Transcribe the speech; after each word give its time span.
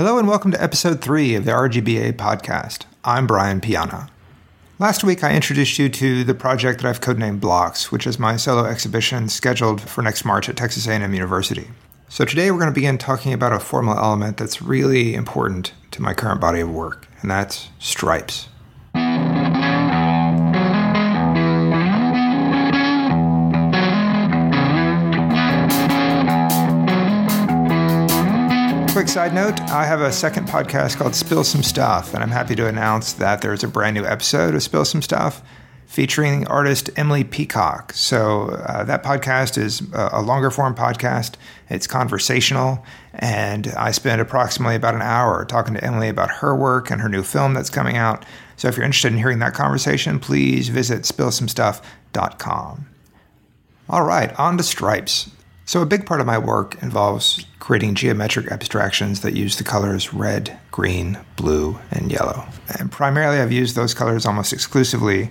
Hello 0.00 0.16
and 0.16 0.26
welcome 0.26 0.50
to 0.50 0.62
episode 0.62 1.02
3 1.02 1.34
of 1.34 1.44
the 1.44 1.50
RGBA 1.50 2.14
podcast. 2.14 2.86
I'm 3.04 3.26
Brian 3.26 3.60
Piana. 3.60 4.08
Last 4.78 5.04
week 5.04 5.22
I 5.22 5.34
introduced 5.34 5.78
you 5.78 5.90
to 5.90 6.24
the 6.24 6.32
project 6.32 6.80
that 6.80 6.88
I've 6.88 7.02
codenamed 7.02 7.40
Blocks, 7.40 7.92
which 7.92 8.06
is 8.06 8.18
my 8.18 8.38
solo 8.38 8.64
exhibition 8.64 9.28
scheduled 9.28 9.82
for 9.82 10.00
next 10.00 10.24
March 10.24 10.48
at 10.48 10.56
Texas 10.56 10.86
A&M 10.86 11.12
University. 11.12 11.68
So 12.08 12.24
today 12.24 12.50
we're 12.50 12.60
going 12.60 12.70
to 12.70 12.74
begin 12.74 12.96
talking 12.96 13.34
about 13.34 13.52
a 13.52 13.60
formal 13.60 13.98
element 13.98 14.38
that's 14.38 14.62
really 14.62 15.14
important 15.14 15.74
to 15.90 16.00
my 16.00 16.14
current 16.14 16.40
body 16.40 16.60
of 16.60 16.70
work, 16.70 17.06
and 17.20 17.30
that's 17.30 17.68
stripes. 17.78 18.48
Side 29.10 29.34
note 29.34 29.60
I 29.72 29.86
have 29.86 30.02
a 30.02 30.12
second 30.12 30.46
podcast 30.46 30.96
called 30.96 31.16
Spill 31.16 31.42
Some 31.42 31.64
Stuff, 31.64 32.14
and 32.14 32.22
I'm 32.22 32.30
happy 32.30 32.54
to 32.54 32.68
announce 32.68 33.14
that 33.14 33.40
there's 33.40 33.64
a 33.64 33.68
brand 33.68 33.96
new 33.96 34.04
episode 34.04 34.54
of 34.54 34.62
Spill 34.62 34.84
Some 34.84 35.02
Stuff 35.02 35.42
featuring 35.86 36.46
artist 36.46 36.90
Emily 36.94 37.24
Peacock. 37.24 37.92
So, 37.92 38.50
uh, 38.50 38.84
that 38.84 39.02
podcast 39.02 39.58
is 39.58 39.82
a 39.92 40.22
longer 40.22 40.48
form 40.48 40.76
podcast. 40.76 41.34
It's 41.68 41.88
conversational, 41.88 42.84
and 43.12 43.66
I 43.76 43.90
spend 43.90 44.20
approximately 44.20 44.76
about 44.76 44.94
an 44.94 45.02
hour 45.02 45.44
talking 45.44 45.74
to 45.74 45.84
Emily 45.84 46.08
about 46.08 46.30
her 46.30 46.54
work 46.54 46.88
and 46.92 47.00
her 47.00 47.08
new 47.08 47.24
film 47.24 47.52
that's 47.52 47.68
coming 47.68 47.96
out. 47.96 48.24
So, 48.56 48.68
if 48.68 48.76
you're 48.76 48.86
interested 48.86 49.10
in 49.10 49.18
hearing 49.18 49.40
that 49.40 49.54
conversation, 49.54 50.20
please 50.20 50.68
visit 50.68 51.02
spillsomestuff.com. 51.02 52.86
All 53.88 54.02
right, 54.04 54.38
on 54.38 54.56
to 54.56 54.62
stripes. 54.62 55.30
So, 55.70 55.82
a 55.82 55.86
big 55.86 56.04
part 56.04 56.20
of 56.20 56.26
my 56.26 56.36
work 56.36 56.82
involves 56.82 57.46
creating 57.60 57.94
geometric 57.94 58.50
abstractions 58.50 59.20
that 59.20 59.34
use 59.34 59.56
the 59.56 59.62
colors 59.62 60.12
red, 60.12 60.58
green, 60.72 61.16
blue, 61.36 61.78
and 61.92 62.10
yellow. 62.10 62.44
And 62.80 62.90
primarily, 62.90 63.38
I've 63.38 63.52
used 63.52 63.76
those 63.76 63.94
colors 63.94 64.26
almost 64.26 64.52
exclusively 64.52 65.30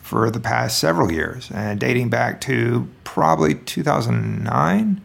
for 0.00 0.30
the 0.30 0.40
past 0.40 0.78
several 0.78 1.12
years, 1.12 1.50
and 1.50 1.78
dating 1.78 2.08
back 2.08 2.40
to 2.40 2.88
probably 3.04 3.56
2009, 3.56 5.02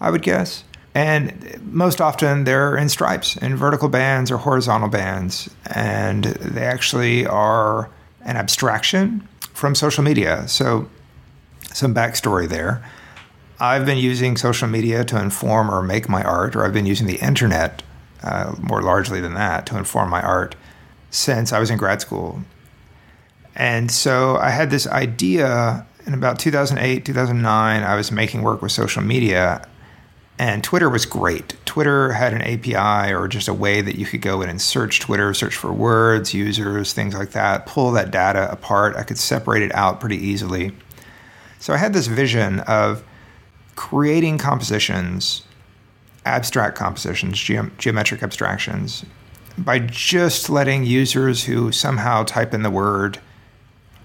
I 0.00 0.10
would 0.12 0.22
guess. 0.22 0.62
And 0.94 1.60
most 1.72 2.00
often, 2.00 2.44
they're 2.44 2.76
in 2.76 2.88
stripes, 2.90 3.36
in 3.38 3.56
vertical 3.56 3.88
bands 3.88 4.30
or 4.30 4.36
horizontal 4.36 4.90
bands, 4.90 5.50
and 5.66 6.22
they 6.22 6.62
actually 6.62 7.26
are 7.26 7.90
an 8.20 8.36
abstraction 8.36 9.26
from 9.54 9.74
social 9.74 10.04
media. 10.04 10.46
So, 10.46 10.88
some 11.72 11.92
backstory 11.92 12.48
there. 12.48 12.80
I've 13.60 13.86
been 13.86 13.98
using 13.98 14.36
social 14.36 14.68
media 14.68 15.04
to 15.04 15.20
inform 15.20 15.70
or 15.70 15.82
make 15.82 16.08
my 16.08 16.22
art, 16.22 16.56
or 16.56 16.64
I've 16.64 16.72
been 16.72 16.86
using 16.86 17.06
the 17.06 17.16
internet 17.16 17.82
uh, 18.22 18.54
more 18.60 18.82
largely 18.82 19.20
than 19.20 19.34
that 19.34 19.66
to 19.66 19.78
inform 19.78 20.10
my 20.10 20.22
art 20.22 20.56
since 21.10 21.52
I 21.52 21.58
was 21.60 21.70
in 21.70 21.78
grad 21.78 22.00
school. 22.00 22.42
And 23.54 23.90
so 23.90 24.36
I 24.36 24.50
had 24.50 24.70
this 24.70 24.86
idea 24.86 25.86
in 26.06 26.14
about 26.14 26.38
2008, 26.38 27.04
2009. 27.04 27.82
I 27.82 27.94
was 27.94 28.10
making 28.10 28.42
work 28.42 28.62
with 28.62 28.72
social 28.72 29.02
media, 29.02 29.68
and 30.38 30.64
Twitter 30.64 30.90
was 30.90 31.06
great. 31.06 31.54
Twitter 31.64 32.12
had 32.12 32.32
an 32.34 32.42
API 32.42 33.12
or 33.14 33.28
just 33.28 33.46
a 33.46 33.54
way 33.54 33.80
that 33.80 33.96
you 33.96 34.06
could 34.06 34.20
go 34.20 34.42
in 34.42 34.48
and 34.48 34.60
search 34.60 34.98
Twitter, 34.98 35.32
search 35.32 35.54
for 35.54 35.72
words, 35.72 36.34
users, 36.34 36.92
things 36.92 37.14
like 37.14 37.30
that, 37.30 37.66
pull 37.66 37.92
that 37.92 38.10
data 38.10 38.50
apart. 38.50 38.96
I 38.96 39.04
could 39.04 39.18
separate 39.18 39.62
it 39.62 39.72
out 39.74 40.00
pretty 40.00 40.16
easily. 40.16 40.72
So 41.60 41.72
I 41.72 41.76
had 41.76 41.92
this 41.92 42.08
vision 42.08 42.60
of 42.60 43.04
creating 43.76 44.38
compositions, 44.38 45.42
abstract 46.24 46.76
compositions, 46.76 47.38
ge- 47.38 47.76
geometric 47.78 48.22
abstractions, 48.22 49.04
by 49.58 49.78
just 49.78 50.50
letting 50.50 50.84
users 50.84 51.44
who 51.44 51.70
somehow 51.72 52.24
type 52.24 52.54
in 52.54 52.62
the 52.62 52.70
word 52.70 53.18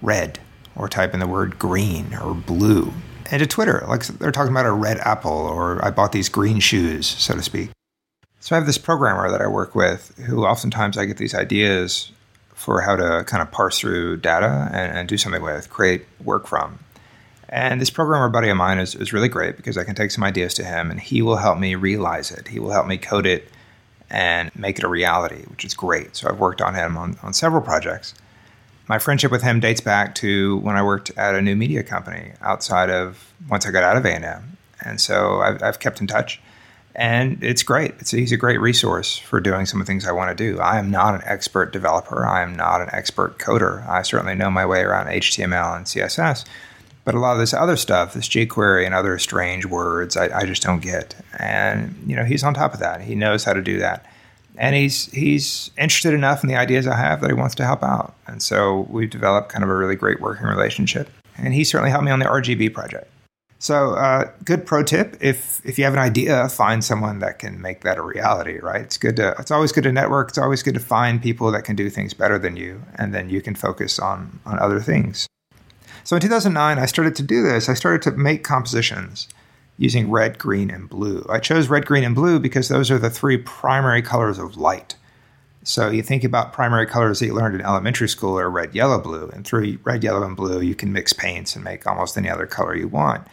red 0.02 0.38
or 0.76 0.88
type 0.88 1.12
in 1.12 1.20
the 1.20 1.26
word 1.26 1.58
green 1.58 2.14
or 2.14 2.34
blue 2.34 2.92
into 3.30 3.46
Twitter, 3.46 3.84
like 3.88 4.06
they're 4.06 4.32
talking 4.32 4.50
about 4.50 4.66
a 4.66 4.72
red 4.72 4.98
apple 4.98 5.30
or 5.30 5.84
I 5.84 5.90
bought 5.90 6.12
these 6.12 6.28
green 6.28 6.60
shoes, 6.60 7.06
so 7.06 7.34
to 7.34 7.42
speak. 7.42 7.70
So 8.40 8.56
I 8.56 8.58
have 8.58 8.66
this 8.66 8.78
programmer 8.78 9.30
that 9.30 9.40
I 9.40 9.46
work 9.46 9.74
with 9.74 10.16
who 10.26 10.44
oftentimes 10.44 10.96
I 10.96 11.04
get 11.04 11.18
these 11.18 11.34
ideas 11.34 12.10
for 12.54 12.80
how 12.80 12.96
to 12.96 13.24
kind 13.26 13.42
of 13.42 13.50
parse 13.50 13.78
through 13.78 14.18
data 14.18 14.68
and, 14.72 14.98
and 14.98 15.08
do 15.08 15.16
something 15.16 15.42
with, 15.42 15.70
create 15.70 16.06
work 16.24 16.46
from. 16.46 16.78
And 17.50 17.80
this 17.80 17.90
programmer 17.90 18.28
buddy 18.28 18.48
of 18.48 18.56
mine 18.56 18.78
is, 18.78 18.94
is 18.94 19.12
really 19.12 19.28
great 19.28 19.56
because 19.56 19.76
I 19.76 19.82
can 19.82 19.96
take 19.96 20.12
some 20.12 20.22
ideas 20.22 20.54
to 20.54 20.64
him 20.64 20.90
and 20.90 21.00
he 21.00 21.20
will 21.20 21.36
help 21.36 21.58
me 21.58 21.74
realize 21.74 22.30
it. 22.30 22.46
He 22.46 22.60
will 22.60 22.70
help 22.70 22.86
me 22.86 22.96
code 22.96 23.26
it 23.26 23.48
and 24.08 24.54
make 24.56 24.78
it 24.78 24.84
a 24.84 24.88
reality, 24.88 25.42
which 25.48 25.64
is 25.64 25.74
great. 25.74 26.14
So 26.14 26.28
I've 26.28 26.38
worked 26.38 26.62
on 26.62 26.76
him 26.76 26.96
on, 26.96 27.18
on 27.24 27.32
several 27.32 27.60
projects. 27.60 28.14
My 28.88 29.00
friendship 29.00 29.32
with 29.32 29.42
him 29.42 29.58
dates 29.58 29.80
back 29.80 30.14
to 30.16 30.58
when 30.58 30.76
I 30.76 30.82
worked 30.84 31.10
at 31.16 31.34
a 31.34 31.42
new 31.42 31.56
media 31.56 31.82
company 31.82 32.32
outside 32.40 32.88
of 32.88 33.32
once 33.48 33.66
I 33.66 33.72
got 33.72 33.82
out 33.82 33.96
of 33.96 34.06
A&M. 34.06 34.56
And 34.84 35.00
so 35.00 35.40
I've, 35.40 35.60
I've 35.62 35.80
kept 35.80 36.00
in 36.00 36.06
touch 36.06 36.40
and 36.94 37.42
it's 37.42 37.62
great. 37.62 37.94
It's, 37.98 38.10
he's 38.10 38.32
a 38.32 38.36
great 38.36 38.60
resource 38.60 39.16
for 39.16 39.40
doing 39.40 39.66
some 39.66 39.80
of 39.80 39.86
the 39.86 39.90
things 39.90 40.06
I 40.06 40.12
want 40.12 40.36
to 40.36 40.52
do. 40.52 40.60
I 40.60 40.78
am 40.78 40.90
not 40.90 41.14
an 41.14 41.22
expert 41.24 41.72
developer. 41.72 42.26
I 42.26 42.42
am 42.42 42.56
not 42.56 42.80
an 42.80 42.88
expert 42.92 43.38
coder. 43.38 43.88
I 43.88 44.02
certainly 44.02 44.34
know 44.34 44.50
my 44.50 44.66
way 44.66 44.82
around 44.82 45.06
HTML 45.06 45.76
and 45.76 45.86
CSS, 45.86 46.44
but 47.10 47.18
a 47.18 47.20
lot 47.20 47.32
of 47.32 47.40
this 47.40 47.52
other 47.52 47.76
stuff, 47.76 48.14
this 48.14 48.28
jQuery 48.28 48.86
and 48.86 48.94
other 48.94 49.18
strange 49.18 49.66
words, 49.66 50.16
I, 50.16 50.42
I 50.42 50.44
just 50.44 50.62
don't 50.62 50.80
get. 50.80 51.16
And 51.40 52.00
you 52.06 52.14
know, 52.14 52.24
he's 52.24 52.44
on 52.44 52.54
top 52.54 52.72
of 52.72 52.78
that. 52.78 53.00
He 53.00 53.16
knows 53.16 53.42
how 53.42 53.52
to 53.52 53.60
do 53.60 53.80
that, 53.80 54.06
and 54.56 54.76
he's 54.76 55.06
he's 55.06 55.72
interested 55.76 56.14
enough 56.14 56.44
in 56.44 56.48
the 56.48 56.54
ideas 56.54 56.86
I 56.86 56.94
have 56.94 57.20
that 57.22 57.28
he 57.28 57.34
wants 57.34 57.56
to 57.56 57.64
help 57.64 57.82
out. 57.82 58.14
And 58.28 58.40
so 58.40 58.86
we've 58.90 59.10
developed 59.10 59.48
kind 59.48 59.64
of 59.64 59.70
a 59.70 59.74
really 59.74 59.96
great 59.96 60.20
working 60.20 60.46
relationship. 60.46 61.10
And 61.36 61.52
he 61.52 61.64
certainly 61.64 61.90
helped 61.90 62.04
me 62.04 62.12
on 62.12 62.20
the 62.20 62.26
RGB 62.26 62.72
project. 62.72 63.10
So, 63.58 63.94
uh, 63.94 64.30
good 64.44 64.64
pro 64.64 64.84
tip: 64.84 65.16
if 65.20 65.60
if 65.66 65.80
you 65.80 65.84
have 65.86 65.94
an 65.94 65.98
idea, 65.98 66.48
find 66.48 66.84
someone 66.84 67.18
that 67.18 67.40
can 67.40 67.60
make 67.60 67.80
that 67.80 67.98
a 67.98 68.02
reality. 68.02 68.60
Right? 68.60 68.82
It's 68.82 68.98
good 68.98 69.16
to. 69.16 69.34
It's 69.40 69.50
always 69.50 69.72
good 69.72 69.82
to 69.82 69.90
network. 69.90 70.28
It's 70.28 70.38
always 70.38 70.62
good 70.62 70.74
to 70.74 70.80
find 70.80 71.20
people 71.20 71.50
that 71.50 71.64
can 71.64 71.74
do 71.74 71.90
things 71.90 72.14
better 72.14 72.38
than 72.38 72.56
you, 72.56 72.84
and 72.94 73.12
then 73.12 73.30
you 73.30 73.42
can 73.42 73.56
focus 73.56 73.98
on 73.98 74.38
on 74.46 74.60
other 74.60 74.78
things. 74.78 75.26
So 76.04 76.16
in 76.16 76.22
2009, 76.22 76.78
I 76.78 76.86
started 76.86 77.14
to 77.16 77.22
do 77.22 77.42
this. 77.42 77.68
I 77.68 77.74
started 77.74 78.02
to 78.02 78.16
make 78.16 78.44
compositions 78.44 79.28
using 79.76 80.10
red, 80.10 80.38
green, 80.38 80.70
and 80.70 80.88
blue. 80.88 81.24
I 81.28 81.38
chose 81.38 81.68
red, 81.68 81.86
green, 81.86 82.04
and 82.04 82.14
blue 82.14 82.38
because 82.38 82.68
those 82.68 82.90
are 82.90 82.98
the 82.98 83.10
three 83.10 83.38
primary 83.38 84.02
colors 84.02 84.38
of 84.38 84.56
light. 84.56 84.96
So 85.62 85.90
you 85.90 86.02
think 86.02 86.24
about 86.24 86.52
primary 86.52 86.86
colors 86.86 87.20
that 87.20 87.26
you 87.26 87.34
learned 87.34 87.54
in 87.54 87.60
elementary 87.60 88.08
school 88.08 88.38
are 88.38 88.50
red, 88.50 88.74
yellow, 88.74 88.98
blue. 88.98 89.28
And 89.28 89.46
through 89.46 89.78
red, 89.84 90.02
yellow, 90.02 90.22
and 90.22 90.36
blue, 90.36 90.60
you 90.60 90.74
can 90.74 90.92
mix 90.92 91.12
paints 91.12 91.54
and 91.54 91.64
make 91.64 91.86
almost 91.86 92.16
any 92.16 92.30
other 92.30 92.46
color 92.46 92.74
you 92.74 92.88
want. 92.88 93.26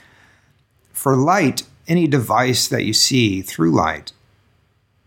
For 0.91 1.15
light, 1.15 1.63
any 1.87 2.07
device 2.07 2.67
that 2.67 2.83
you 2.83 2.93
see 2.93 3.41
through 3.41 3.71
light, 3.71 4.11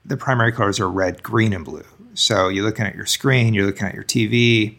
the 0.04 0.16
primary 0.16 0.53
colors 0.53 0.81
are 0.81 0.91
red, 0.91 1.22
green, 1.22 1.53
and 1.53 1.65
blue. 1.65 1.84
So 2.15 2.49
you're 2.49 2.65
looking 2.65 2.87
at 2.87 2.94
your 2.94 3.06
screen, 3.06 3.54
you're 3.54 3.66
looking 3.66 3.87
at 3.87 3.94
your 3.94 4.04
TV, 4.04 4.76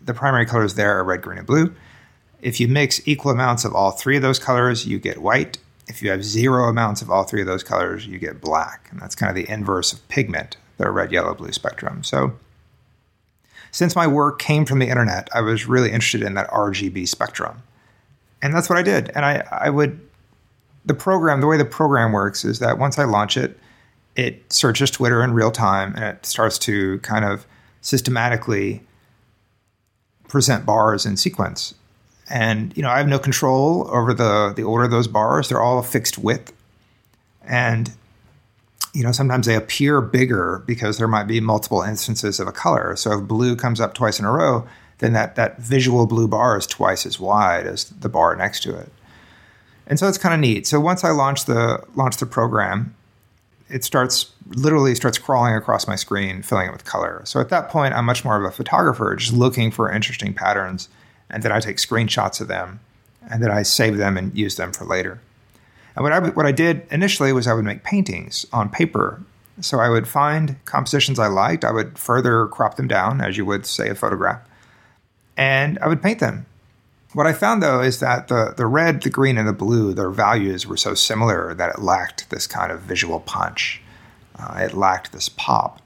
the 0.00 0.14
primary 0.14 0.46
colors 0.46 0.74
there 0.74 0.98
are 0.98 1.04
red, 1.04 1.22
green, 1.22 1.38
and 1.38 1.46
blue. 1.46 1.74
If 2.42 2.58
you 2.58 2.66
mix 2.66 3.00
equal 3.06 3.30
amounts 3.30 3.64
of 3.64 3.74
all 3.74 3.92
three 3.92 4.16
of 4.16 4.22
those 4.22 4.40
colors, 4.40 4.84
you 4.84 4.98
get 4.98 5.22
white. 5.22 5.58
If 5.86 6.02
you 6.02 6.10
have 6.10 6.24
zero 6.24 6.68
amounts 6.68 7.00
of 7.00 7.10
all 7.10 7.22
three 7.22 7.40
of 7.40 7.46
those 7.46 7.62
colors, 7.62 8.06
you 8.06 8.18
get 8.18 8.40
black. 8.40 8.88
And 8.90 9.00
that's 9.00 9.14
kind 9.14 9.30
of 9.30 9.36
the 9.36 9.50
inverse 9.50 9.92
of 9.92 10.06
pigment, 10.08 10.56
the 10.76 10.90
red, 10.90 11.12
yellow, 11.12 11.34
blue 11.34 11.52
spectrum. 11.52 12.02
So, 12.02 12.32
since 13.70 13.96
my 13.96 14.06
work 14.06 14.38
came 14.38 14.66
from 14.66 14.80
the 14.80 14.88
internet, 14.88 15.30
I 15.32 15.40
was 15.40 15.66
really 15.66 15.90
interested 15.90 16.22
in 16.22 16.34
that 16.34 16.50
RGB 16.50 17.08
spectrum. 17.08 17.62
And 18.42 18.54
that's 18.54 18.68
what 18.68 18.76
I 18.76 18.82
did. 18.82 19.10
And 19.14 19.24
I, 19.24 19.46
I 19.50 19.70
would, 19.70 19.98
the 20.84 20.94
program, 20.94 21.40
the 21.40 21.46
way 21.46 21.56
the 21.56 21.64
program 21.64 22.12
works 22.12 22.44
is 22.44 22.58
that 22.58 22.76
once 22.76 22.98
I 22.98 23.04
launch 23.04 23.36
it, 23.38 23.58
it 24.14 24.52
searches 24.52 24.90
Twitter 24.90 25.22
in 25.22 25.32
real 25.32 25.50
time 25.50 25.94
and 25.94 26.04
it 26.04 26.26
starts 26.26 26.58
to 26.58 26.98
kind 26.98 27.24
of 27.24 27.46
systematically 27.80 28.82
present 30.28 30.66
bars 30.66 31.06
in 31.06 31.16
sequence 31.16 31.74
and 32.30 32.76
you 32.76 32.82
know 32.82 32.90
I 32.90 32.98
have 32.98 33.08
no 33.08 33.18
control 33.18 33.88
over 33.90 34.14
the 34.14 34.52
the 34.54 34.62
order 34.62 34.84
of 34.84 34.90
those 34.90 35.08
bars. 35.08 35.48
They're 35.48 35.60
all 35.60 35.78
a 35.78 35.82
fixed 35.82 36.18
width, 36.18 36.52
and 37.46 37.92
you 38.92 39.02
know 39.02 39.12
sometimes 39.12 39.46
they 39.46 39.54
appear 39.54 40.00
bigger 40.00 40.62
because 40.66 40.98
there 40.98 41.08
might 41.08 41.26
be 41.26 41.40
multiple 41.40 41.82
instances 41.82 42.40
of 42.40 42.48
a 42.48 42.52
color. 42.52 42.96
So 42.96 43.18
if 43.18 43.28
blue 43.28 43.56
comes 43.56 43.80
up 43.80 43.94
twice 43.94 44.18
in 44.18 44.24
a 44.24 44.30
row, 44.30 44.66
then 44.98 45.12
that 45.12 45.36
that 45.36 45.58
visual 45.58 46.06
blue 46.06 46.28
bar 46.28 46.56
is 46.56 46.66
twice 46.66 47.06
as 47.06 47.18
wide 47.18 47.66
as 47.66 47.84
the 47.84 48.08
bar 48.08 48.36
next 48.36 48.62
to 48.64 48.76
it. 48.76 48.90
And 49.86 49.98
so 49.98 50.08
it's 50.08 50.18
kind 50.18 50.34
of 50.34 50.40
neat. 50.40 50.66
So 50.66 50.80
once 50.80 51.04
I 51.04 51.10
launch 51.10 51.44
the 51.44 51.84
launch 51.94 52.16
the 52.18 52.26
program, 52.26 52.94
it 53.68 53.84
starts 53.84 54.30
literally 54.48 54.94
starts 54.94 55.18
crawling 55.18 55.54
across 55.54 55.88
my 55.88 55.96
screen, 55.96 56.42
filling 56.42 56.68
it 56.68 56.72
with 56.72 56.84
color. 56.84 57.22
So 57.24 57.40
at 57.40 57.48
that 57.48 57.68
point, 57.68 57.94
I'm 57.94 58.04
much 58.04 58.24
more 58.24 58.36
of 58.36 58.44
a 58.44 58.54
photographer, 58.54 59.14
just 59.16 59.32
looking 59.32 59.70
for 59.70 59.90
interesting 59.90 60.32
patterns 60.34 60.88
and 61.32 61.42
then 61.42 61.50
I 61.52 61.60
take 61.60 61.78
screenshots 61.78 62.40
of 62.40 62.48
them, 62.48 62.80
and 63.30 63.42
then 63.42 63.50
I 63.50 63.62
save 63.62 63.96
them 63.96 64.16
and 64.16 64.36
use 64.36 64.56
them 64.56 64.72
for 64.72 64.84
later. 64.84 65.20
And 65.96 66.04
what 66.04 66.12
I 66.12 66.20
what 66.30 66.46
I 66.46 66.52
did 66.52 66.86
initially 66.90 67.32
was 67.32 67.46
I 67.46 67.54
would 67.54 67.64
make 67.64 67.82
paintings 67.82 68.46
on 68.52 68.68
paper. 68.68 69.22
So 69.60 69.80
I 69.80 69.90
would 69.90 70.08
find 70.08 70.56
compositions 70.64 71.18
I 71.18 71.26
liked. 71.26 71.64
I 71.64 71.72
would 71.72 71.98
further 71.98 72.46
crop 72.46 72.76
them 72.76 72.88
down, 72.88 73.20
as 73.20 73.36
you 73.36 73.44
would 73.44 73.66
say 73.66 73.88
a 73.88 73.94
photograph, 73.94 74.40
and 75.36 75.78
I 75.80 75.88
would 75.88 76.02
paint 76.02 76.20
them. 76.20 76.46
What 77.12 77.26
I 77.26 77.34
found 77.34 77.62
though 77.62 77.82
is 77.82 78.00
that 78.00 78.28
the, 78.28 78.54
the 78.56 78.64
red, 78.64 79.02
the 79.02 79.10
green, 79.10 79.36
and 79.36 79.46
the 79.46 79.52
blue, 79.52 79.92
their 79.92 80.08
values 80.08 80.66
were 80.66 80.78
so 80.78 80.94
similar 80.94 81.52
that 81.52 81.74
it 81.74 81.82
lacked 81.82 82.30
this 82.30 82.46
kind 82.46 82.72
of 82.72 82.80
visual 82.80 83.20
punch. 83.20 83.82
Uh, 84.38 84.60
it 84.62 84.72
lacked 84.72 85.12
this 85.12 85.28
pop. 85.28 85.81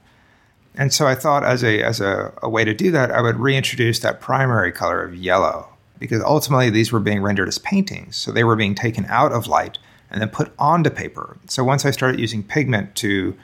And 0.77 0.93
so 0.93 1.07
I 1.07 1.15
thought, 1.15 1.43
as 1.43 1.63
a 1.63 1.81
as 1.81 1.99
a, 1.99 2.31
a 2.43 2.49
way 2.49 2.63
to 2.63 2.73
do 2.73 2.91
that, 2.91 3.11
I 3.11 3.21
would 3.21 3.37
reintroduce 3.37 3.99
that 3.99 4.21
primary 4.21 4.71
color 4.71 5.03
of 5.03 5.15
yellow 5.15 5.67
because 5.99 6.21
ultimately 6.21 6.69
these 6.69 6.91
were 6.91 6.99
being 6.99 7.21
rendered 7.21 7.47
as 7.47 7.57
paintings, 7.57 8.15
so 8.15 8.31
they 8.31 8.43
were 8.43 8.55
being 8.55 8.75
taken 8.75 9.05
out 9.05 9.31
of 9.31 9.47
light 9.47 9.79
and 10.11 10.21
then 10.21 10.29
put 10.29 10.51
onto 10.59 10.91
paper. 10.91 11.37
So 11.47 11.63
once 11.63 11.85
I 11.85 11.91
started 11.91 12.19
using 12.19 12.43
pigment 12.43 12.95
to 12.97 13.35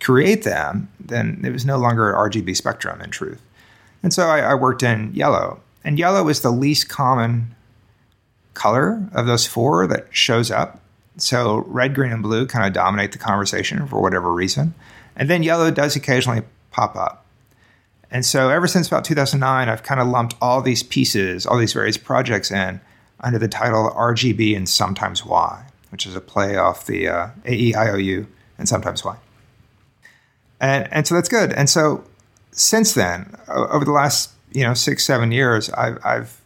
create 0.00 0.44
them, 0.44 0.88
then 0.98 1.42
it 1.44 1.52
was 1.52 1.66
no 1.66 1.76
longer 1.76 2.10
an 2.10 2.16
RGB 2.16 2.56
spectrum 2.56 3.00
in 3.02 3.10
truth. 3.10 3.42
And 4.02 4.12
so 4.12 4.28
I, 4.28 4.40
I 4.40 4.54
worked 4.54 4.82
in 4.82 5.12
yellow, 5.14 5.60
and 5.84 5.98
yellow 5.98 6.28
is 6.28 6.40
the 6.40 6.50
least 6.50 6.88
common 6.88 7.54
color 8.54 9.06
of 9.12 9.26
those 9.26 9.46
four 9.46 9.86
that 9.86 10.06
shows 10.10 10.50
up. 10.50 10.80
So 11.18 11.64
red, 11.66 11.94
green, 11.94 12.12
and 12.12 12.22
blue 12.22 12.46
kind 12.46 12.66
of 12.66 12.72
dominate 12.72 13.12
the 13.12 13.18
conversation 13.18 13.86
for 13.86 14.00
whatever 14.00 14.32
reason. 14.32 14.74
And 15.16 15.28
then 15.28 15.42
yellow 15.42 15.70
does 15.70 15.96
occasionally 15.96 16.42
pop 16.78 16.94
up. 16.94 17.24
And 18.10 18.24
so 18.24 18.50
ever 18.50 18.66
since 18.66 18.86
about 18.86 19.04
2009, 19.04 19.68
I've 19.68 19.82
kind 19.82 20.00
of 20.00 20.06
lumped 20.06 20.36
all 20.40 20.62
these 20.62 20.82
pieces, 20.82 21.44
all 21.44 21.58
these 21.58 21.72
various 21.72 21.96
projects 21.96 22.50
in 22.50 22.80
under 23.20 23.38
the 23.38 23.48
title 23.48 23.90
RGB 23.90 24.56
and 24.56 24.68
sometimes 24.68 25.24
Y, 25.24 25.64
which 25.90 26.06
is 26.06 26.14
a 26.14 26.20
play 26.20 26.56
off 26.56 26.86
the 26.86 27.08
uh, 27.08 27.28
AEIOU 27.44 28.26
and 28.58 28.68
sometimes 28.68 29.04
Y. 29.04 29.16
And, 30.60 30.88
and 30.92 31.06
so 31.06 31.16
that's 31.16 31.28
good. 31.28 31.52
And 31.52 31.68
so 31.68 32.04
since 32.52 32.94
then, 32.94 33.34
over 33.48 33.84
the 33.84 33.92
last 33.92 34.30
you 34.52 34.62
know 34.62 34.74
six 34.74 35.04
seven 35.04 35.32
years, 35.32 35.68
I've, 35.70 35.98
I've 36.04 36.40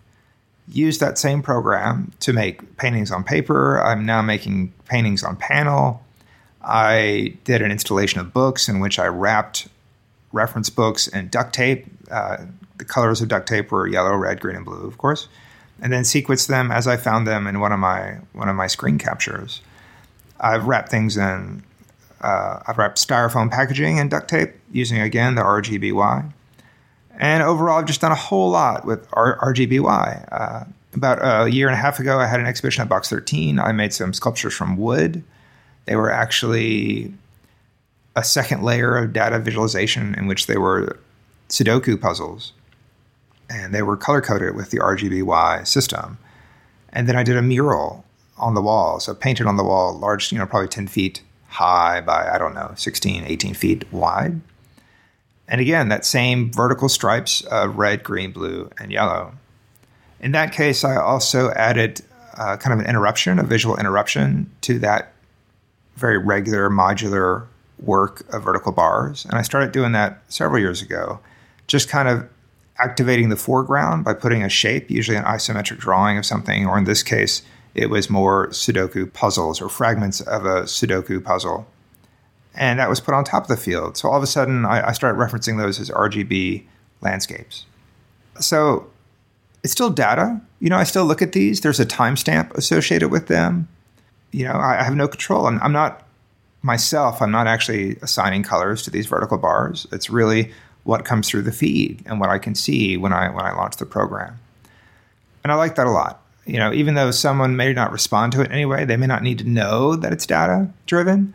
used 0.66 1.00
that 1.00 1.18
same 1.18 1.42
program 1.42 2.10
to 2.20 2.32
make 2.32 2.76
paintings 2.78 3.12
on 3.12 3.22
paper. 3.22 3.80
I'm 3.82 4.04
now 4.06 4.22
making 4.22 4.72
paintings 4.86 5.22
on 5.22 5.36
panel. 5.36 6.02
I 6.62 7.34
did 7.44 7.62
an 7.62 7.70
installation 7.70 8.20
of 8.20 8.32
books 8.32 8.68
in 8.68 8.80
which 8.80 8.98
I 8.98 9.06
wrapped 9.06 9.68
reference 10.32 10.70
books 10.70 11.08
and 11.08 11.30
duct 11.30 11.54
tape. 11.54 11.86
Uh, 12.10 12.38
the 12.78 12.84
colors 12.84 13.20
of 13.20 13.28
duct 13.28 13.46
tape 13.46 13.70
were 13.70 13.86
yellow, 13.86 14.16
red, 14.16 14.40
green, 14.40 14.56
and 14.56 14.64
blue, 14.64 14.86
of 14.86 14.98
course, 14.98 15.28
and 15.80 15.92
then 15.92 16.02
sequenced 16.02 16.48
them 16.48 16.70
as 16.70 16.86
I 16.86 16.96
found 16.96 17.26
them 17.26 17.46
in 17.46 17.60
one 17.60 17.72
of 17.72 17.78
my 17.78 18.18
one 18.32 18.48
of 18.48 18.56
my 18.56 18.66
screen 18.66 18.98
captures. 18.98 19.60
I've 20.40 20.66
wrapped 20.66 20.90
things 20.90 21.16
in. 21.16 21.62
Uh, 22.20 22.60
I've 22.66 22.78
wrapped 22.78 22.98
styrofoam 22.98 23.50
packaging 23.50 23.98
and 23.98 24.10
duct 24.10 24.28
tape 24.28 24.54
using 24.70 25.00
again 25.00 25.34
the 25.34 25.42
RGBY, 25.42 26.32
and 27.18 27.42
overall 27.42 27.78
I've 27.78 27.86
just 27.86 28.00
done 28.00 28.12
a 28.12 28.16
whole 28.16 28.50
lot 28.50 28.84
with 28.84 29.06
R- 29.12 29.38
RGBY. 29.38 30.28
Uh, 30.32 30.64
about 30.94 31.46
a 31.46 31.50
year 31.50 31.68
and 31.68 31.74
a 31.74 31.78
half 31.78 31.98
ago, 31.98 32.18
I 32.18 32.26
had 32.26 32.38
an 32.38 32.46
exhibition 32.46 32.82
at 32.82 32.88
Box 32.88 33.08
13. 33.08 33.58
I 33.58 33.72
made 33.72 33.94
some 33.94 34.12
sculptures 34.12 34.52
from 34.52 34.76
wood. 34.76 35.24
They 35.86 35.96
were 35.96 36.10
actually 36.10 37.14
a 38.14 38.24
second 38.24 38.62
layer 38.62 38.96
of 38.96 39.12
data 39.12 39.38
visualization 39.38 40.14
in 40.14 40.26
which 40.26 40.46
they 40.46 40.56
were 40.56 40.98
Sudoku 41.48 42.00
puzzles, 42.00 42.52
and 43.48 43.74
they 43.74 43.82
were 43.82 43.96
color 43.96 44.20
coded 44.20 44.54
with 44.54 44.70
the 44.70 44.78
RGBY 44.78 45.66
system. 45.66 46.18
And 46.92 47.08
then 47.08 47.16
I 47.16 47.22
did 47.22 47.36
a 47.36 47.42
mural 47.42 48.04
on 48.38 48.54
the 48.54 48.62
wall, 48.62 49.00
so 49.00 49.14
painted 49.14 49.46
on 49.46 49.56
the 49.56 49.64
wall, 49.64 49.96
large, 49.98 50.32
you 50.32 50.38
know, 50.38 50.46
probably 50.46 50.68
10 50.68 50.88
feet 50.88 51.22
high 51.48 52.00
by, 52.00 52.28
I 52.30 52.38
don't 52.38 52.54
know, 52.54 52.72
16, 52.76 53.24
18 53.24 53.54
feet 53.54 53.90
wide. 53.92 54.40
And 55.48 55.60
again, 55.60 55.88
that 55.88 56.04
same 56.04 56.50
vertical 56.50 56.88
stripes 56.88 57.42
of 57.42 57.76
red, 57.76 58.02
green, 58.02 58.32
blue, 58.32 58.70
and 58.78 58.90
yellow. 58.90 59.32
In 60.20 60.32
that 60.32 60.52
case, 60.52 60.84
I 60.84 60.96
also 60.96 61.50
added 61.50 62.00
uh, 62.38 62.56
kind 62.56 62.72
of 62.72 62.80
an 62.80 62.86
interruption, 62.86 63.38
a 63.38 63.42
visual 63.42 63.76
interruption 63.76 64.50
to 64.62 64.78
that 64.78 65.12
very 65.96 66.16
regular 66.16 66.70
modular 66.70 67.46
work 67.82 68.24
of 68.32 68.44
vertical 68.44 68.72
bars. 68.72 69.24
And 69.24 69.34
I 69.34 69.42
started 69.42 69.72
doing 69.72 69.92
that 69.92 70.22
several 70.28 70.60
years 70.60 70.82
ago, 70.82 71.20
just 71.66 71.88
kind 71.88 72.08
of 72.08 72.28
activating 72.78 73.28
the 73.28 73.36
foreground 73.36 74.04
by 74.04 74.14
putting 74.14 74.42
a 74.42 74.48
shape, 74.48 74.90
usually 74.90 75.16
an 75.16 75.24
isometric 75.24 75.78
drawing 75.78 76.18
of 76.18 76.26
something, 76.26 76.66
or 76.66 76.78
in 76.78 76.84
this 76.84 77.02
case, 77.02 77.42
it 77.74 77.90
was 77.90 78.10
more 78.10 78.48
Sudoku 78.48 79.12
puzzles 79.12 79.60
or 79.60 79.68
fragments 79.68 80.20
of 80.20 80.44
a 80.44 80.62
Sudoku 80.62 81.22
puzzle. 81.22 81.66
And 82.54 82.78
that 82.78 82.88
was 82.88 83.00
put 83.00 83.14
on 83.14 83.24
top 83.24 83.44
of 83.44 83.48
the 83.48 83.56
field. 83.56 83.96
So 83.96 84.10
all 84.10 84.16
of 84.16 84.22
a 84.22 84.26
sudden, 84.26 84.66
I, 84.66 84.88
I 84.88 84.92
started 84.92 85.18
referencing 85.18 85.58
those 85.58 85.80
as 85.80 85.90
RGB 85.90 86.64
landscapes. 87.00 87.64
So 88.40 88.90
it's 89.62 89.72
still 89.72 89.90
data. 89.90 90.40
You 90.60 90.68
know, 90.68 90.76
I 90.76 90.84
still 90.84 91.04
look 91.04 91.22
at 91.22 91.32
these. 91.32 91.60
There's 91.60 91.80
a 91.80 91.86
timestamp 91.86 92.52
associated 92.54 93.08
with 93.08 93.28
them. 93.28 93.68
You 94.32 94.44
know, 94.44 94.52
I, 94.52 94.80
I 94.80 94.82
have 94.82 94.94
no 94.94 95.08
control. 95.08 95.46
I'm, 95.46 95.60
I'm 95.62 95.72
not 95.72 96.06
myself, 96.62 97.20
I'm 97.20 97.30
not 97.30 97.46
actually 97.46 97.96
assigning 98.02 98.42
colors 98.42 98.82
to 98.84 98.90
these 98.90 99.06
vertical 99.06 99.38
bars. 99.38 99.86
It's 99.92 100.08
really 100.08 100.52
what 100.84 101.04
comes 101.04 101.28
through 101.28 101.42
the 101.42 101.52
feed 101.52 102.02
and 102.06 102.20
what 102.20 102.30
I 102.30 102.38
can 102.38 102.54
see 102.54 102.96
when 102.96 103.12
I 103.12 103.28
when 103.30 103.44
I 103.44 103.52
launch 103.52 103.76
the 103.76 103.86
program. 103.86 104.38
And 105.44 105.52
I 105.52 105.56
like 105.56 105.74
that 105.76 105.86
a 105.86 105.90
lot. 105.90 106.22
You 106.44 106.58
know, 106.58 106.72
even 106.72 106.94
though 106.94 107.10
someone 107.10 107.56
may 107.56 107.72
not 107.72 107.92
respond 107.92 108.32
to 108.32 108.40
it 108.40 108.50
anyway, 108.50 108.84
they 108.84 108.96
may 108.96 109.06
not 109.06 109.22
need 109.22 109.38
to 109.38 109.48
know 109.48 109.94
that 109.96 110.12
it's 110.12 110.26
data 110.26 110.70
driven. 110.86 111.34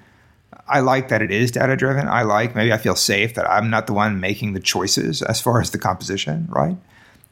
I 0.68 0.82
like 0.82 1.08
that 1.10 1.22
it 1.22 1.32
is 1.32 1.52
data 1.52 1.78
driven. 1.78 2.08
I 2.08 2.24
like 2.24 2.56
maybe 2.56 2.74
I 2.74 2.78
feel 2.78 2.96
safe 2.96 3.36
that 3.36 3.50
I'm 3.50 3.70
not 3.70 3.88
the 3.88 3.94
one 3.94 4.20
making 4.20 4.54
the 4.54 4.60
choices 4.60 5.22
as 5.22 5.40
far 5.40 5.62
as 5.62 5.72
the 5.72 5.78
composition, 5.78 6.48
right? 6.50 6.76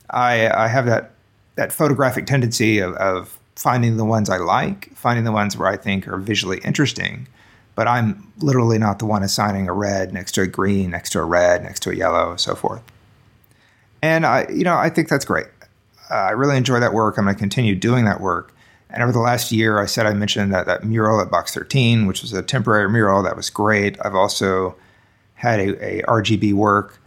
I 0.09 0.49
I 0.49 0.67
have 0.67 0.85
that 0.85 1.11
that 1.55 1.71
photographic 1.71 2.27
tendency 2.27 2.79
of, 2.79 2.93
of 2.95 3.39
finding 3.55 3.97
the 3.97 4.05
ones 4.05 4.29
I 4.29 4.37
like, 4.37 4.93
finding 4.95 5.23
the 5.23 5.31
ones 5.31 5.57
where 5.57 5.69
I 5.69 5.77
think 5.77 6.07
are 6.07 6.17
visually 6.17 6.59
interesting, 6.59 7.27
but 7.75 7.87
I'm 7.87 8.31
literally 8.39 8.77
not 8.77 8.99
the 8.99 9.05
one 9.05 9.21
assigning 9.21 9.67
a 9.67 9.73
red 9.73 10.13
next 10.13 10.31
to 10.33 10.41
a 10.41 10.47
green, 10.47 10.91
next 10.91 11.11
to 11.11 11.19
a 11.19 11.25
red, 11.25 11.63
next 11.63 11.81
to 11.81 11.91
a 11.91 11.95
yellow, 11.95 12.35
so 12.37 12.55
forth. 12.55 12.81
And 14.01 14.25
I, 14.25 14.47
you 14.49 14.63
know, 14.63 14.75
I 14.75 14.89
think 14.89 15.09
that's 15.09 15.25
great. 15.25 15.47
Uh, 16.09 16.15
I 16.15 16.31
really 16.31 16.57
enjoy 16.57 16.79
that 16.79 16.93
work. 16.93 17.17
I'm 17.17 17.25
going 17.25 17.35
to 17.35 17.39
continue 17.39 17.75
doing 17.75 18.05
that 18.05 18.21
work. 18.21 18.53
And 18.89 19.03
over 19.03 19.11
the 19.11 19.19
last 19.19 19.51
year, 19.51 19.79
I 19.79 19.87
said 19.87 20.05
I 20.05 20.13
mentioned 20.13 20.53
that 20.53 20.67
that 20.67 20.85
mural 20.85 21.19
at 21.19 21.29
Box 21.29 21.53
13, 21.53 22.05
which 22.05 22.21
was 22.21 22.31
a 22.31 22.41
temporary 22.41 22.89
mural, 22.89 23.23
that 23.23 23.35
was 23.35 23.49
great. 23.49 23.97
I've 24.05 24.15
also 24.15 24.75
had 25.33 25.59
a, 25.59 25.99
a 25.99 26.03
RGB 26.03 26.53
work 26.53 26.99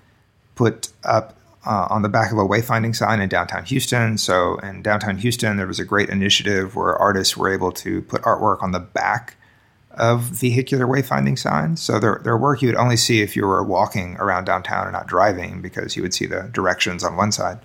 put 0.54 0.88
up 1.04 1.38
uh, 1.64 1.86
on 1.88 2.02
the 2.02 2.08
back 2.08 2.32
of 2.32 2.38
a 2.38 2.44
wayfinding 2.44 2.94
sign 2.94 3.20
in 3.20 3.28
downtown 3.28 3.64
Houston. 3.64 4.18
So 4.18 4.56
in 4.58 4.82
downtown 4.82 5.18
Houston, 5.18 5.56
there 5.56 5.66
was 5.66 5.78
a 5.78 5.84
great 5.84 6.10
initiative 6.10 6.76
where 6.76 6.96
artists 6.96 7.36
were 7.36 7.52
able 7.52 7.72
to 7.72 8.02
put 8.02 8.22
artwork 8.22 8.62
on 8.62 8.72
the 8.72 8.80
back 8.80 9.36
of 9.98 10.22
vehicular 10.22 10.86
wayfinding 10.86 11.38
signs. 11.38 11.82
So 11.82 11.98
their, 11.98 12.20
their 12.22 12.36
work 12.36 12.62
you 12.62 12.68
would 12.68 12.76
only 12.76 12.96
see 12.96 13.20
if 13.20 13.36
you 13.36 13.46
were 13.46 13.62
walking 13.62 14.16
around 14.16 14.44
downtown 14.44 14.84
and 14.84 14.92
not 14.92 15.06
driving 15.06 15.60
because 15.60 15.96
you 15.96 16.02
would 16.02 16.14
see 16.14 16.26
the 16.26 16.48
directions 16.52 17.04
on 17.04 17.16
one 17.16 17.32
side. 17.32 17.58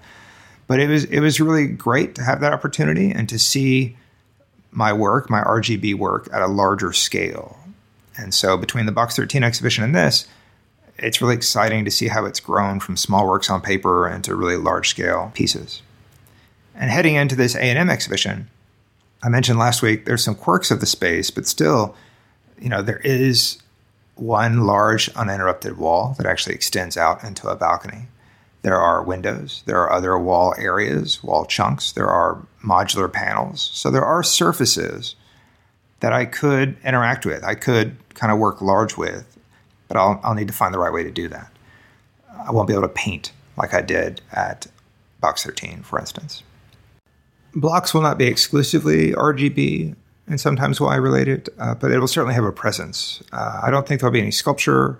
But 0.68 0.80
it 0.80 0.90
was 0.90 1.06
it 1.06 1.20
was 1.20 1.40
really 1.40 1.68
great 1.68 2.16
to 2.16 2.24
have 2.24 2.42
that 2.42 2.54
opportunity 2.54 3.12
and 3.12 3.30
to 3.30 3.38
see 3.38 3.98
my 4.72 4.92
work, 4.92 5.30
my 5.30 5.42
RGB 5.42 5.96
work 5.96 6.28
at 6.34 6.42
a 6.42 6.48
larger 6.48 6.94
scale. 6.94 7.60
And 8.18 8.34
so 8.34 8.58
between 8.58 8.86
the 8.86 8.92
Box 8.92 9.16
13 9.16 9.44
exhibition 9.44 9.84
and 9.84 9.94
this, 9.94 10.28
it's 10.98 11.22
really 11.22 11.36
exciting 11.36 11.86
to 11.86 11.92
see 11.92 12.08
how 12.08 12.26
it's 12.26 12.40
grown 12.40 12.80
from 12.80 12.98
small 12.98 13.28
works 13.28 13.50
on 13.50 13.62
paper 13.62 14.08
into 14.08 14.36
really 14.36 14.58
large 14.58 14.90
scale 14.90 15.32
pieces. 15.34 15.82
And 16.76 16.90
heading 16.90 17.16
into 17.16 17.36
this 17.36 17.56
A&M 17.56 17.90
exhibition, 17.90 18.50
I 19.22 19.30
mentioned 19.30 19.60
last 19.60 19.82
week 19.82 20.06
there's 20.06 20.24
some 20.24 20.36
quirks 20.36 20.72
of 20.72 20.80
the 20.80 20.86
space, 20.86 21.30
but 21.30 21.46
still 21.46 21.96
you 22.64 22.70
know, 22.70 22.82
there 22.82 23.02
is 23.04 23.58
one 24.16 24.66
large 24.66 25.10
uninterrupted 25.10 25.78
wall 25.78 26.16
that 26.18 26.26
actually 26.26 26.56
extends 26.56 26.96
out 26.96 27.22
into 27.22 27.50
a 27.50 27.58
balcony. 27.58 28.08
There 28.62 28.80
are 28.80 29.04
windows, 29.04 29.64
there 29.66 29.82
are 29.82 29.92
other 29.92 30.18
wall 30.18 30.56
areas, 30.58 31.22
wall 31.22 31.46
chunks, 31.46 31.92
there 31.92 32.08
are 32.08 32.42
modular 32.64 33.12
panels. 33.12 33.70
So 33.74 33.92
there 33.92 34.06
are 34.06 34.24
surfaces 34.24 35.16
that 36.00 36.14
I 36.14 36.24
could 36.24 36.78
interact 36.86 37.26
with, 37.26 37.44
I 37.44 37.56
could 37.56 37.98
kind 38.14 38.32
of 38.32 38.40
work 38.40 38.62
large 38.62 38.96
with, 38.96 39.38
but 39.90 39.98
I'll, 39.98 40.22
I'll 40.24 40.34
need 40.34 40.48
to 40.48 40.54
find 40.54 40.74
the 40.74 40.80
right 40.80 40.94
way 40.94 41.04
to 41.04 41.12
do 41.12 41.28
that. 41.28 41.52
I 42.48 42.52
won't 42.52 42.70
be 42.70 42.74
able 42.74 42.84
to 42.84 42.90
paint 42.90 43.34
like 43.58 43.74
I 43.74 43.82
did 43.82 44.22
at 44.32 44.68
Box 45.20 45.44
13, 45.44 45.84
for 45.84 46.00
instance. 46.00 46.44
Blocks 47.54 47.94
will 47.94 48.02
not 48.02 48.18
be 48.18 48.28
exclusively 48.28 49.12
RGB 49.12 49.96
and 50.28 50.40
sometimes 50.40 50.80
Y 50.80 50.96
related, 50.96 51.50
uh, 51.60 51.76
but 51.76 51.92
it 51.92 52.00
will 52.00 52.08
certainly 52.08 52.36
have 52.36 52.44
a 52.44 52.52
presence. 52.52 53.22
Uh, 53.32 53.62
I 53.64 53.72
don't 53.72 53.88
think 53.88 54.02
there'll 54.02 54.14
be 54.14 54.22
any 54.22 54.32
sculpture 54.32 55.00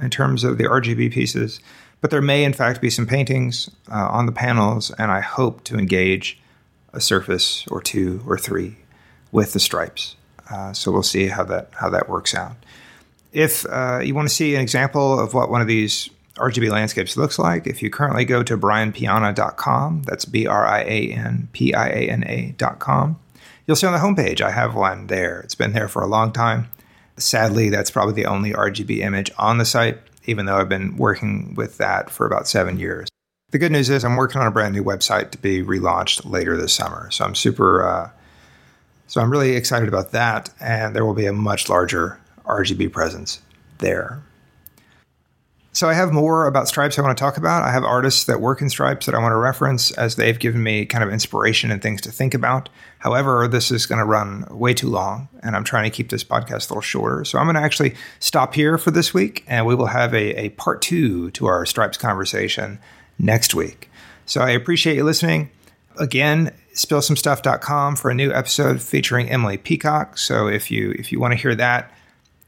in 0.00 0.10
terms 0.10 0.44
of 0.44 0.58
the 0.58 0.64
RGB 0.64 1.12
pieces, 1.12 1.60
but 2.00 2.10
there 2.10 2.22
may 2.22 2.44
in 2.44 2.52
fact 2.52 2.80
be 2.80 2.90
some 2.90 3.06
paintings 3.06 3.70
uh, 3.90 4.08
on 4.10 4.26
the 4.26 4.32
panels, 4.32 4.90
and 4.98 5.10
I 5.10 5.20
hope 5.20 5.64
to 5.64 5.78
engage 5.78 6.38
a 6.92 7.00
surface 7.00 7.66
or 7.68 7.80
two 7.80 8.22
or 8.26 8.38
three 8.38 8.76
with 9.32 9.52
the 9.52 9.60
stripes. 9.60 10.16
Uh, 10.50 10.72
so 10.72 10.92
we'll 10.92 11.02
see 11.02 11.28
how 11.28 11.44
that 11.44 11.70
how 11.72 11.90
that 11.90 12.08
works 12.08 12.34
out. 12.34 12.56
If 13.32 13.66
uh, 13.66 14.00
you 14.02 14.14
want 14.14 14.28
to 14.28 14.34
see 14.34 14.54
an 14.54 14.60
example 14.60 15.18
of 15.18 15.34
what 15.34 15.50
one 15.50 15.60
of 15.60 15.66
these 15.66 16.10
RGB 16.36 16.70
landscapes 16.70 17.16
looks 17.16 17.38
like, 17.38 17.66
if 17.66 17.82
you 17.82 17.90
currently 17.90 18.24
go 18.24 18.42
to 18.42 18.56
brianpiana.com, 18.56 20.02
that's 20.02 20.24
B 20.24 20.46
R 20.46 20.66
I 20.66 20.80
A 20.82 21.12
N 21.12 21.48
P 21.52 21.74
I 21.74 21.88
A 21.88 22.10
N 22.10 22.24
A.com, 22.26 23.18
you'll 23.66 23.76
see 23.76 23.86
on 23.86 23.92
the 23.92 23.98
homepage 23.98 24.40
I 24.40 24.50
have 24.50 24.74
one 24.74 25.06
there. 25.06 25.40
It's 25.40 25.54
been 25.54 25.72
there 25.72 25.88
for 25.88 26.02
a 26.02 26.06
long 26.06 26.32
time. 26.32 26.68
Sadly, 27.16 27.70
that's 27.70 27.90
probably 27.90 28.14
the 28.14 28.26
only 28.26 28.52
RGB 28.52 28.98
image 28.98 29.30
on 29.38 29.58
the 29.58 29.64
site, 29.64 29.98
even 30.26 30.46
though 30.46 30.56
I've 30.56 30.68
been 30.68 30.96
working 30.96 31.54
with 31.54 31.78
that 31.78 32.10
for 32.10 32.26
about 32.26 32.48
seven 32.48 32.78
years. 32.78 33.08
The 33.50 33.58
good 33.58 33.70
news 33.70 33.88
is 33.88 34.04
I'm 34.04 34.16
working 34.16 34.40
on 34.40 34.48
a 34.48 34.50
brand 34.50 34.74
new 34.74 34.82
website 34.82 35.30
to 35.30 35.38
be 35.38 35.62
relaunched 35.62 36.28
later 36.28 36.56
this 36.56 36.72
summer. 36.72 37.10
So 37.12 37.24
I'm 37.24 37.36
super, 37.36 37.86
uh, 37.86 38.10
so 39.06 39.20
I'm 39.20 39.30
really 39.30 39.54
excited 39.54 39.88
about 39.88 40.10
that. 40.10 40.50
And 40.60 40.94
there 40.94 41.04
will 41.04 41.14
be 41.14 41.26
a 41.26 41.32
much 41.32 41.68
larger 41.68 42.18
RGB 42.44 42.92
presence 42.92 43.40
there. 43.78 44.22
So 45.74 45.88
I 45.88 45.94
have 45.94 46.12
more 46.12 46.46
about 46.46 46.68
Stripes 46.68 47.00
I 47.00 47.02
want 47.02 47.18
to 47.18 47.20
talk 47.20 47.36
about. 47.36 47.64
I 47.64 47.72
have 47.72 47.82
artists 47.82 48.26
that 48.26 48.40
work 48.40 48.62
in 48.62 48.70
Stripes 48.70 49.06
that 49.06 49.14
I 49.16 49.18
want 49.18 49.32
to 49.32 49.36
reference 49.36 49.90
as 49.90 50.14
they've 50.14 50.38
given 50.38 50.62
me 50.62 50.86
kind 50.86 51.02
of 51.02 51.10
inspiration 51.10 51.72
and 51.72 51.82
things 51.82 52.00
to 52.02 52.12
think 52.12 52.32
about. 52.32 52.68
However, 53.00 53.48
this 53.48 53.72
is 53.72 53.84
going 53.84 53.98
to 53.98 54.04
run 54.04 54.46
way 54.50 54.72
too 54.72 54.88
long, 54.88 55.28
and 55.42 55.56
I'm 55.56 55.64
trying 55.64 55.82
to 55.82 55.90
keep 55.90 56.10
this 56.10 56.22
podcast 56.22 56.70
a 56.70 56.74
little 56.74 56.80
shorter. 56.80 57.24
So 57.24 57.40
I'm 57.40 57.46
going 57.46 57.56
to 57.56 57.60
actually 57.60 57.96
stop 58.20 58.54
here 58.54 58.78
for 58.78 58.92
this 58.92 59.12
week, 59.12 59.42
and 59.48 59.66
we 59.66 59.74
will 59.74 59.86
have 59.86 60.14
a, 60.14 60.44
a 60.44 60.50
part 60.50 60.80
two 60.80 61.32
to 61.32 61.46
our 61.46 61.66
Stripes 61.66 61.98
conversation 61.98 62.78
next 63.18 63.52
week. 63.52 63.90
So 64.26 64.42
I 64.42 64.50
appreciate 64.50 64.94
you 64.94 65.02
listening. 65.02 65.50
Again, 65.98 66.52
spillsomestuff.com 66.74 67.96
for 67.96 68.12
a 68.12 68.14
new 68.14 68.32
episode 68.32 68.80
featuring 68.80 69.28
Emily 69.28 69.56
Peacock. 69.56 70.18
So 70.18 70.46
if 70.46 70.70
you 70.70 70.92
if 70.92 71.10
you 71.10 71.18
want 71.18 71.32
to 71.32 71.36
hear 71.36 71.56
that, 71.56 71.92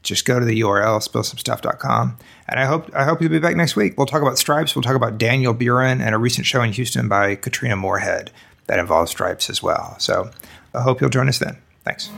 just 0.01 0.25
go 0.25 0.39
to 0.39 0.45
the 0.45 0.61
URL 0.61 1.05
spillsomestuff.com. 1.05 2.17
And 2.49 2.59
I 2.59 2.65
hope 2.65 2.89
I 2.95 3.03
hope 3.03 3.21
you'll 3.21 3.31
be 3.31 3.39
back 3.39 3.55
next 3.55 3.75
week. 3.75 3.97
We'll 3.97 4.07
talk 4.07 4.21
about 4.21 4.37
stripes. 4.37 4.75
We'll 4.75 4.83
talk 4.83 4.95
about 4.95 5.17
Daniel 5.17 5.53
Buren 5.53 6.01
and 6.01 6.15
a 6.15 6.17
recent 6.17 6.47
show 6.47 6.61
in 6.61 6.71
Houston 6.73 7.07
by 7.07 7.35
Katrina 7.35 7.75
Moorhead 7.75 8.31
that 8.67 8.79
involves 8.79 9.11
stripes 9.11 9.49
as 9.49 9.61
well. 9.61 9.95
So 9.99 10.31
I 10.73 10.81
hope 10.81 11.01
you'll 11.01 11.09
join 11.09 11.27
us 11.27 11.39
then. 11.39 11.57
Thanks. 11.83 12.09